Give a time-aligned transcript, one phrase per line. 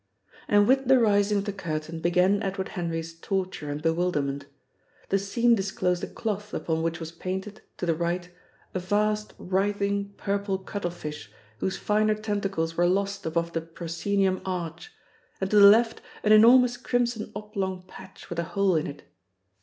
[0.47, 4.47] And with the rising of the curtain began Edward Henry's torture and bewilderment.
[5.09, 8.27] The scene disclosed a cloth upon which was painted, to the right,
[8.73, 14.91] a vast writhing purple cuttlefish whose finer tentacles were lost above the proscenium arch,
[15.39, 19.03] and to the left an enormous crimson oblong patch with a hole in it.